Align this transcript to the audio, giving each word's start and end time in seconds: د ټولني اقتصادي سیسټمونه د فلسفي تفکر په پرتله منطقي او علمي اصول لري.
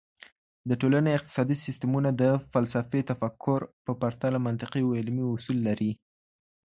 د 0.69 0.71
ټولني 0.81 1.11
اقتصادي 1.13 1.55
سیسټمونه 1.65 2.09
د 2.21 2.23
فلسفي 2.51 3.01
تفکر 3.11 3.59
په 3.85 3.91
پرتله 4.01 4.37
منطقي 4.47 4.81
او 4.85 4.89
علمي 4.99 5.23
اصول 5.35 5.57
لري. 5.67 5.91